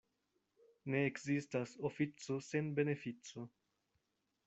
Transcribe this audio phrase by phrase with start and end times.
[0.93, 3.49] Ne ekzistas ofico sen benefico.